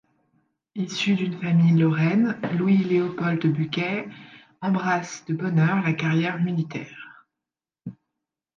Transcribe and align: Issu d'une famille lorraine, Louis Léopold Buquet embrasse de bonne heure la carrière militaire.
Issu 0.73 1.13
d'une 1.13 1.39
famille 1.39 1.77
lorraine, 1.79 2.35
Louis 2.57 2.77
Léopold 2.79 3.39
Buquet 3.45 4.09
embrasse 4.59 5.23
de 5.27 5.35
bonne 5.35 5.59
heure 5.59 5.83
la 5.83 5.93
carrière 5.93 6.41
militaire. 6.41 7.21